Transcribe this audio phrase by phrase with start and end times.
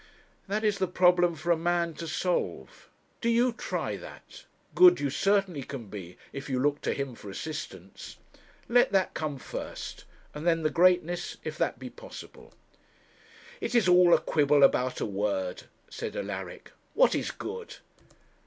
[0.47, 2.89] 'That is the problem for a man to solve.
[3.21, 4.45] Do you try that.
[4.73, 8.17] Good you certainly can be, if you look to Him for assistance.
[8.67, 12.51] Let that come first; and then the greatness, if that be possible.'
[13.59, 16.71] 'It is all a quibble about a word,' said Alaric.
[16.95, 17.75] 'What is good?